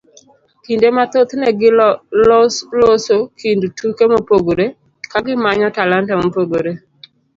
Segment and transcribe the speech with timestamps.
[0.63, 1.49] Kinde mathoth ne
[2.71, 4.65] giloso kind tuke mopogore
[5.11, 6.71] kagimanyo talanta mopogore.